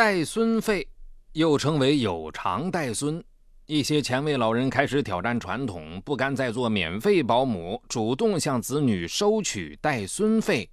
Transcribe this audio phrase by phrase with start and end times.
[0.00, 0.88] 带孙费
[1.34, 3.22] 又称为有偿带孙，
[3.66, 10.70] 一些前卫老人开始挑战传统，不甘再做免费保姆，主动向子女收取带孙费。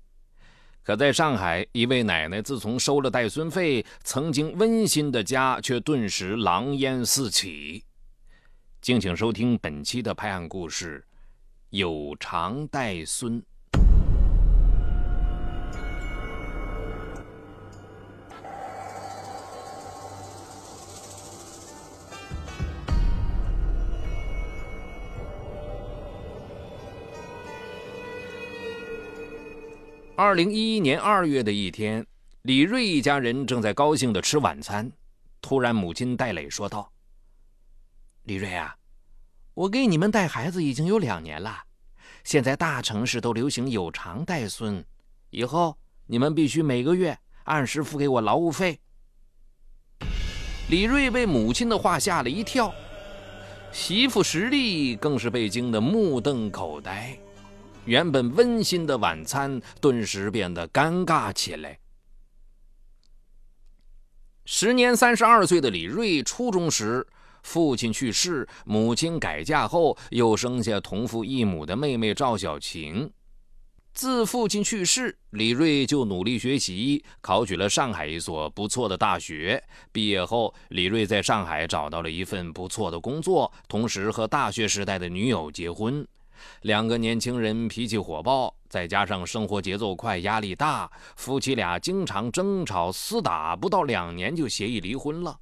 [0.81, 7.83] 可在上海，一位奶奶自从收了带孙费，曾经温馨的家却顿时狼烟四起。
[8.79, 11.05] 敬请收听本期的拍案故事：
[11.71, 13.43] 有偿带孙。
[30.19, 32.03] 二零一一年二月的一天，
[32.41, 34.91] 李瑞一家人正在高兴的吃晚餐，
[35.43, 36.91] 突然母亲戴磊说道
[38.25, 38.75] ：“李瑞啊，
[39.53, 41.59] 我给你们带孩子已经有两年了，
[42.23, 44.83] 现在大城市都流行有偿带孙，
[45.29, 45.77] 以后
[46.07, 48.79] 你们必须每个月按时付给我劳务费。”
[50.71, 52.73] 李瑞被母亲的话吓了一跳，
[53.71, 57.15] 媳妇石丽更是被惊得目瞪口呆。
[57.87, 61.79] 原本温馨的晚餐顿时变得尴尬起来。
[64.43, 67.07] 时年三十二岁的李瑞，初中时
[67.43, 73.09] 父亲去世，母亲改嫁后又生下同父异母的妹妹赵小晴。
[73.93, 79.63] 自父亲去世，李瑞就努力学习，考取了上海一所不错的大学。
[79.93, 86.05] 毕业后，李瑞在上海找到了一份不错的工作，同时和大学时代的女友结婚。
[86.61, 95.39] 两个年轻人脾气火爆，再加上生活节奏快、压力大，夫妻俩经常争吵厮打，不到两年就协议离婚了。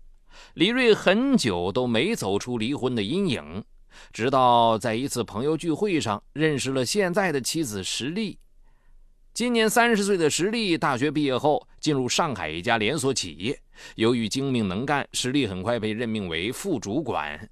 [0.56, 3.64] 李瑞很久都没走出离婚的阴影，
[4.12, 8.38] 直到在一次朋友聚会上认识了现在的妻子石丽。
[9.34, 13.60] 今年三十岁的石丽，大学毕业后进入上海一家连锁企业，
[13.96, 17.50] 由于精明能干，石丽很快被任命为副主管。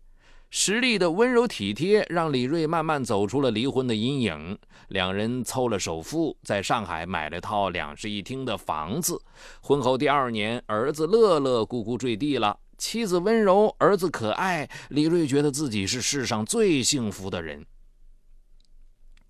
[0.55, 4.55] 实力的温柔体贴，让李瑞慢慢走出了离婚的阴影。
[4.89, 9.19] 两人凑了首付，在上海买了套两室一厅的房子。
[9.61, 12.55] 婚后第二年，儿子乐乐咕咕坠地了。
[12.77, 17.65] 妻子温柔，儿子可爱，李瑞觉得自己是世上最幸福的人。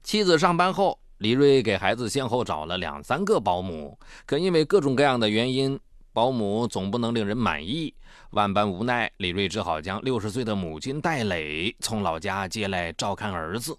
[0.04, 5.80] 妻子上班后，李瑞给孩子先后找了两三个保姆，可因为各种各样的原因。
[6.14, 7.94] 保姆总不能令人满意，
[8.30, 13.76] 万般无奈，李瑞只好将六十岁的母亲戴磊从老家接来照看儿子。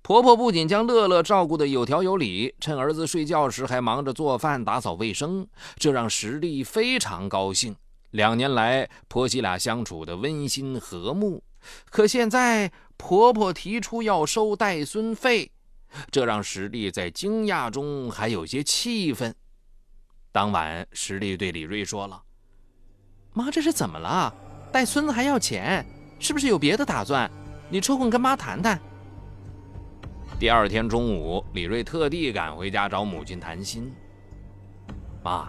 [0.00, 5.46] 婆婆不仅将乐乐照顾得有条有理，趁儿子睡觉时还忙着做饭、打扫卫生，
[5.76, 7.76] 这让石丽非常高兴。
[8.12, 11.42] 两年来，婆媳俩相处的温馨和睦。
[11.90, 15.50] 可现在，婆婆提出要收带孙费，
[16.10, 19.34] 这让石丽在惊讶中还有些气愤。
[20.32, 22.22] 当晚，石丽对李瑞说了
[23.34, 24.32] ：“妈，这是怎么了？
[24.70, 25.84] 带孙子还要钱，
[26.20, 27.28] 是不是有别的打算？
[27.68, 28.80] 你抽空跟妈谈谈。”
[30.38, 33.92] 第二天中午，李瑞特地赶回家找母亲谈心。
[35.22, 35.48] 妈，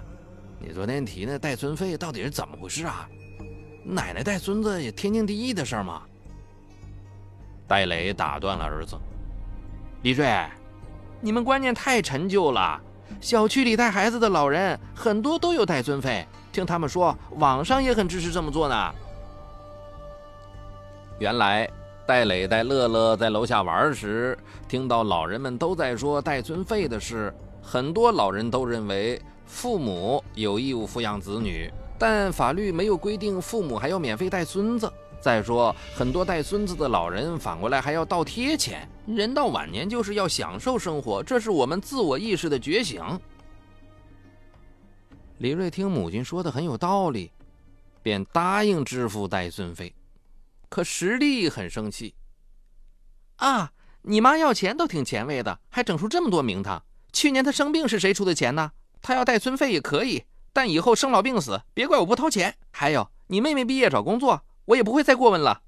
[0.59, 3.07] 你昨天提那带孙费到底是怎么回事啊？
[3.85, 6.01] 奶奶带孙子也天经地义的事嘛。
[7.67, 8.97] 戴磊打断了儿子
[10.01, 10.27] ：“李瑞，
[11.21, 12.81] 你们观念太陈旧了。”
[13.19, 18.91] 小区里带孩子的老人很多都有带孙费，听他们说，网上也很支持这么做呢。
[21.19, 21.69] 原来，
[22.07, 27.33] 戴磊带乐乐在楼下玩时，听到老人们都在说带孙费的事。
[27.61, 34.91] 很多老人都认为，父母有义务抚养子女，但法律没有规定父母还要免费带孙子。
[35.21, 38.89] 再说，很多带孙子的老人反过来还要倒贴钱。
[39.05, 43.03] 人到晚年就是要享受生活，这是我们自我意识的觉醒。
[45.37, 47.31] 李瑞听母亲说的很有道理，
[48.01, 49.93] 便答应支付带孙费。
[50.69, 52.15] 可实力很生气。
[53.35, 53.71] 啊，
[54.01, 56.83] 你妈要钱都挺前卫的，还整出这么多名堂。
[57.11, 58.71] 去年她生病是谁出的钱呢？
[59.01, 62.55] 她要带孙费也可以，但以后生老病死，别怪我不掏钱。
[62.71, 64.41] 还有，你妹妹毕业找工作。
[64.65, 65.63] 我也不会再过问了。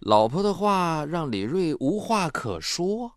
[0.00, 3.14] 老婆的话让李瑞无话可说。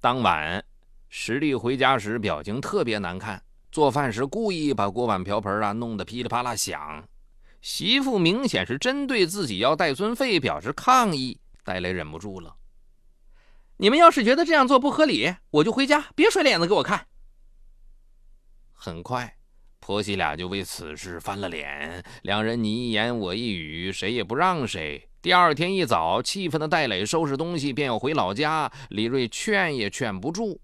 [0.00, 0.64] 当晚，
[1.08, 7.08] 石丽回家时表情特别难看，做饭时故意把锅碗瓢盆啊弄得噼里啪啦响。
[7.60, 12.56] 媳妇明显是针对自己要带孙费表示抗议，戴雷忍不住了
[13.76, 17.06] ：“你们要是觉得这样做不合理，我就回家，别甩脸子给我看。”
[18.72, 19.36] 很快。
[19.90, 25.08] 婆媳俩就为此事翻了脸，两人你一言我一语，谁也不让谁。
[25.20, 30.60] 第二天一早，气愤的戴磊收拾东西便要回老家，李瑞劝也劝不住。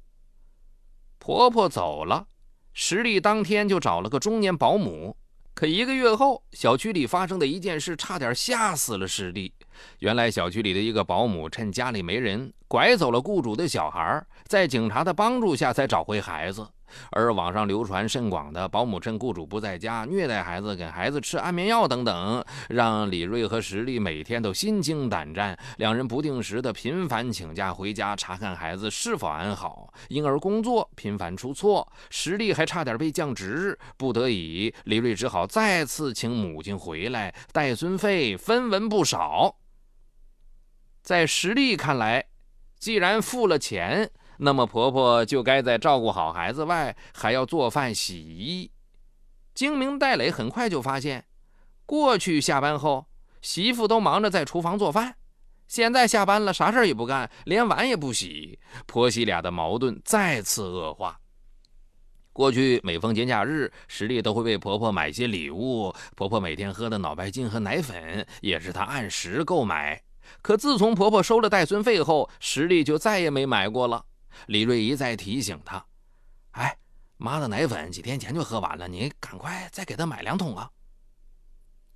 [1.19, 2.29] 婆婆走了，
[2.73, 5.17] 石丽当天就找了个中年保姆。
[5.55, 9.53] 可一个月后，小区里发生的一件事差点吓死了石丽。
[9.99, 16.65] 原来，小区里的一个保姆趁家里没人，拐走了雇主的小孩，在警察的帮助下才找回孩子。
[17.11, 25.59] 而网上流传甚广的保姆趁雇主不在家虐待孩子、给孩子吃安眠药等等，让李瑞和石丽每天都心惊胆战。
[25.79, 33.79] 两人不定时的频繁请假回家查看孩子是否安好，因而工作频繁出错，石丽还差点被降职。
[33.97, 39.57] 不得已，李瑞只好再次请母亲回来，带孙费分文不少。
[41.03, 42.27] 在石丽看来，
[42.79, 44.11] 既然付了钱。
[44.39, 48.71] 那么婆婆就该在照顾好孩子外，还要做饭洗衣。
[49.55, 51.25] 精明戴磊很快就发现，
[51.87, 53.07] 过去下班后，
[53.41, 55.17] 媳妇都忙着在厨房做饭，
[55.67, 61.19] 现在下班了，啥事也不干，连碗也不洗，婆媳俩的矛盾再次恶化。
[62.33, 70.03] 过去每逢节假日，石丽都会为婆婆买些礼物，婆婆每天喝的脑白金和奶粉也是她按时购买。
[70.43, 74.05] 可自从婆婆收了带孙费后，石丽就再也没买过了。
[74.47, 75.85] 李瑞一再提醒他
[76.53, 76.77] ：“哎，
[77.17, 80.71] 妈的奶粉几天前就喝完了，你赶快再给她买两桶啊！”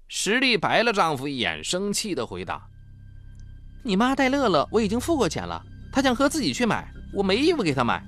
[0.08, 2.68] 石丽白了丈夫一眼，生气地回答
[3.84, 8.04] ：“你妈带乐乐，我已经付过钱了，她想喝自己去买，我没义务给她买。”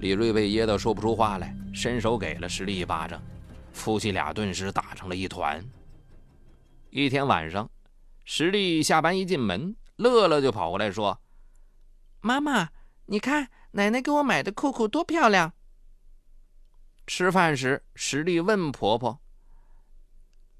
[0.00, 3.20] 李瑞被噎得说不出话来，伸手给了石丽一巴掌，
[3.72, 5.62] 夫妻俩顿时打成了一团。
[6.90, 7.68] 一天晚上，
[8.24, 11.20] 石丽下班一进门，乐乐就跑过来说。
[12.22, 12.68] 妈妈，
[13.06, 15.54] 你看奶奶给我买的裤裤多漂亮。
[17.06, 19.20] 吃饭时，石丽问婆婆：“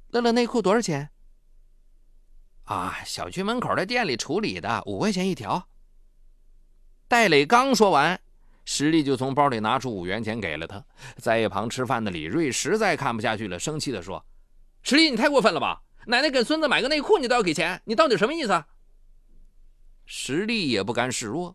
[0.09, 1.11] 乐乐内裤多少钱？”
[2.65, 5.69] 啊，小区门口的店里处理的，五块钱一条。
[7.07, 8.19] 戴磊刚说完，
[8.65, 10.83] 石丽就从包里拿出五元钱给了他。
[11.19, 14.25] 在一旁吃饭的李瑞实在看不下去了，生气地说
[14.83, 15.83] ：“石丽，你太过分了吧！
[16.07, 18.65] 奶奶给孙子买个内裤，你都要给钱，你到底什么意思？”
[20.13, 21.55] 实力也不甘示弱，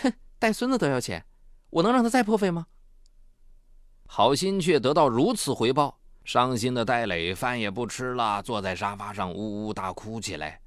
[0.00, 1.22] 哼，带孙子都要钱，
[1.68, 2.66] 我能让他再破费吗？
[4.06, 10.58] 好心却得到如此回报，伤心的戴磊饭也不吃了，坐在沙发上呜呜大哭起来。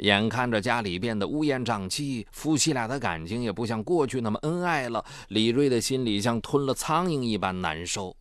[0.00, 8.14] 眼看着家里变得乌烟瘴气，夫妻俩的感情也不像过去那么恩爱了，李瑞的心里像吞了苍蝇一般难受。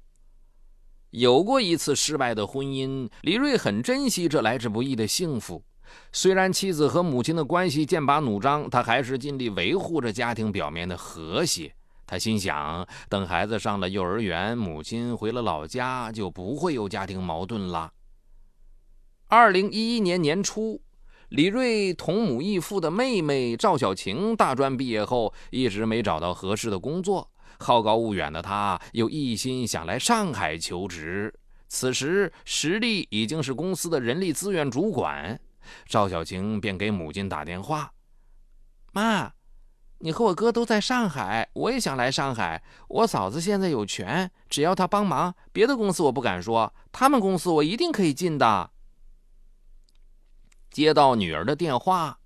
[1.10, 5.62] 有过一次失败的婚姻，李瑞很珍惜这来之不易的幸福。
[6.12, 11.74] 虽然妻子和母亲的关系剑拔弩张，他还是尽力维护着家庭表面的和谐。
[12.06, 17.92] 他心想，等孩子上了幼儿园，母亲回了老家，就不会有家庭矛盾了。
[19.28, 20.82] 二零一一年年初，
[21.30, 27.32] 李瑞同母异父的妹妹赵小晴大专毕业后，一直没找到合适的工作。
[27.58, 31.34] 好高骛远的他，又一心想来上海求职。
[31.70, 35.40] 此时，实力已经是公司的人力资源主管。
[35.86, 37.94] 赵小晴便给母亲打电话
[38.94, 39.34] ：“妈，
[40.00, 42.64] 你和我哥都在上海，我也想来上海。
[42.88, 48.72] 我嫂子现在有权，只要她帮忙，别的公司我不敢说，他们公司我一定可以进的。”
[50.72, 52.20] 接到女儿的电话，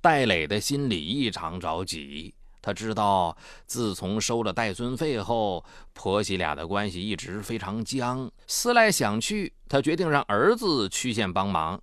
[0.00, 2.34] 戴磊的心里异常着急。
[2.62, 3.36] 他知道，
[3.66, 8.28] 自从收了带孙费后，婆媳俩的关系一直非常僵。
[8.48, 11.80] 思来想去，他决定让儿子曲线帮忙。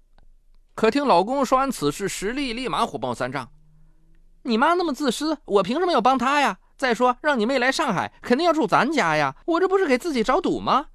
[0.76, 3.52] 可听老公说完此事，实力立马火冒三丈。
[4.42, 6.60] 你妈那么自私，我凭什么要帮她呀？
[6.76, 10.88] 再说，让你妹来上海，肯定要住咱家呀，我这不是给自己找堵吗？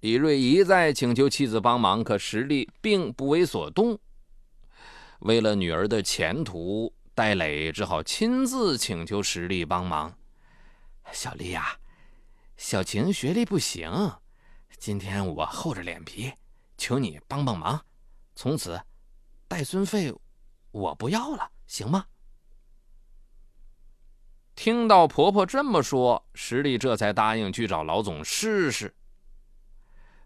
[0.00, 3.98] 李瑞一再请求妻子帮忙，可实力并不为所动。
[5.20, 10.12] 为了女儿的前途，戴磊只好亲自请求实力帮忙。
[11.12, 11.78] 小丽呀，
[12.56, 14.12] 小晴学历不行，
[14.76, 16.32] 今天我厚着脸皮。
[16.76, 17.84] 求你帮帮忙，
[18.34, 18.80] 从此
[19.48, 20.14] 带孙费
[20.70, 22.06] 我不要了，行吗？
[24.54, 28.94] 听到婆婆这么说，石丽这才答应去找老总试试。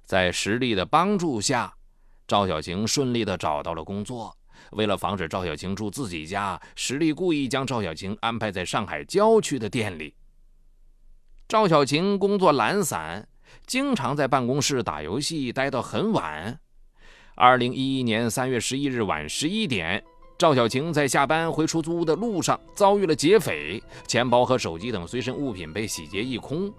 [0.05, 1.77] 在石丽的帮助下，
[2.27, 4.37] 赵小晴顺利的找到了工作。
[4.73, 10.15] 为了防止赵小晴住自己家，石丽故意将赵小晴安排在上海郊区的店里。
[11.49, 13.29] 赵小晴工作懒散。
[13.67, 16.59] 经常在办公室打游戏，待到很晚。
[17.35, 20.03] 二零一一年三月十一日晚十一点，
[20.37, 26.73] 赵小晴在下班回出租屋的路上遭遇了劫匪，钱包和手机等随身物品被洗劫一空。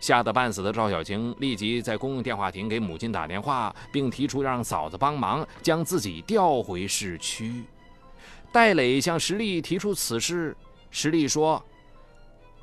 [0.00, 7.64] 吓得半死的赵小晴立即在公用电话亭给母亲打电话，并提出让嫂子帮忙将自己调回市区。
[8.52, 10.54] 戴磊向石丽提出此事，
[10.90, 11.64] 石丽说：“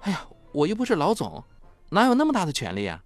[0.01, 1.43] 哎呀，我又不是老总，
[1.89, 3.01] 哪有那么大的权利啊？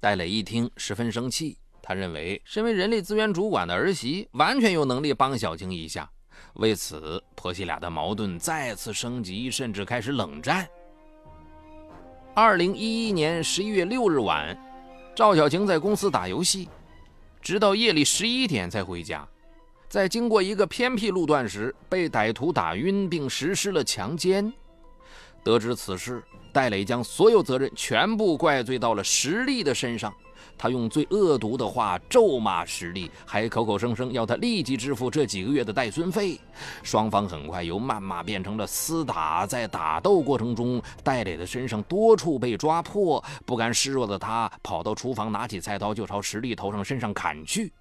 [0.00, 1.58] 戴磊一听，十分生气。
[1.82, 6.08] 他认为，身为人力资源主管的儿媳，完全有能力帮小青一下。
[6.54, 10.68] 为此，婆媳俩的矛盾再次升级，甚至开始冷战。
[12.32, 14.56] 二零一一年十一月六日晚，
[15.16, 16.68] 赵小晴在公司打游戏，
[17.42, 19.26] 直到夜里十一点才回家。
[19.88, 24.52] 在经过一个偏僻路段时，被歹徒打晕，并实施了强奸。
[25.42, 30.12] 得知此事，戴磊将所有责任全部怪罪到了石丽的身上。
[30.56, 36.38] 他用最恶毒的话咒骂石丽，还口口声声要他立即支付这几个月的带孙费。
[36.82, 47.72] 双方很快由谩骂变成了厮打，在打斗过程中，戴磊的身上多处被抓破，不甘示弱的他跑到厨房，拿起菜刀就朝石丽头上、身上砍去。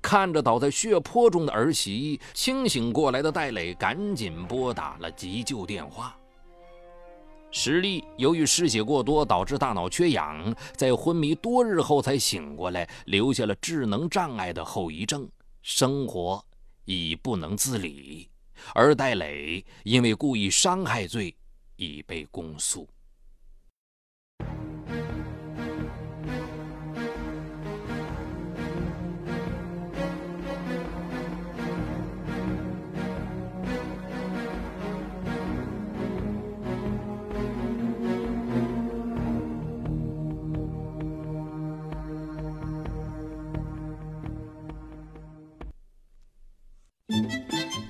[0.00, 6.16] 看着倒在血泊中的儿媳，清醒过来的戴磊赶紧拨打了急救电话。
[7.50, 15.28] 石丽由于失血过多导致大脑缺氧，在昏迷多日后才醒过来，留下了智能障碍的后遗症，
[15.62, 16.44] 生活
[16.84, 18.28] 已不能自理。
[18.74, 21.34] 而戴磊因为故意伤害罪
[21.76, 22.86] 已被公诉。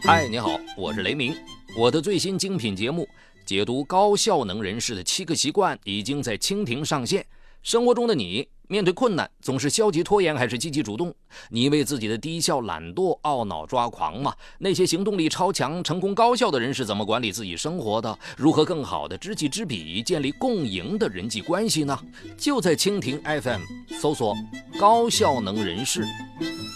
[0.08, 1.36] 嗨，你好，我是雷鸣。
[1.76, 3.06] 我的最新精品节目
[3.44, 7.22] 解读高效能人士的七个习惯已经在蜻蜓上线。
[7.62, 11.14] 生活中的你，面对困难总是消极拖延还是积极主动？
[11.50, 14.34] 你为自己的低效懒惰懊恼抓狂吗？
[14.58, 18.18] 那些行动力超强、成功高效的人是怎么管理自己生活的？
[18.34, 22.00] 如何更好的知己知彼，建立共赢的人际关系呢？
[22.38, 23.60] 就在蜻蜓 FM
[24.00, 24.34] 搜索
[24.80, 26.02] “高效能人士”，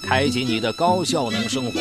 [0.04, 1.80] 开启你的高效能生活。